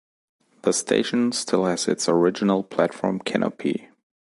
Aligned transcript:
The 0.63 0.73
station 0.73 1.31
still 1.31 1.65
has 1.65 1.87
its 1.87 2.09
original 2.09 2.63
platform 2.63 3.19
canopy. 3.19 3.89